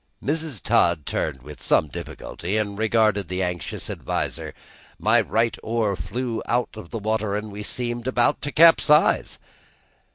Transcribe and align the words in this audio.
Mrs. 0.23 0.63
Todd 0.63 1.05
turned 1.05 1.43
with 1.43 1.61
some 1.61 1.87
difficulty 1.87 2.57
and 2.57 2.75
regarded 2.75 3.27
the 3.27 3.43
anxious 3.43 3.87
adviser, 3.87 4.55
my 4.97 5.21
right 5.21 5.55
oar 5.61 5.95
flew 5.95 6.41
out 6.47 6.69
of 6.75 6.91
water, 6.91 7.35
and 7.35 7.51
we 7.51 7.61
seemed 7.61 8.07
about 8.07 8.41
to 8.41 8.51
capsize. 8.51 9.37